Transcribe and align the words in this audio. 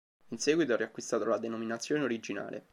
In 0.29 0.39
seguito 0.39 0.73
ha 0.73 0.77
riacquistato 0.77 1.25
la 1.25 1.37
denominazione 1.37 2.01
originale. 2.03 2.65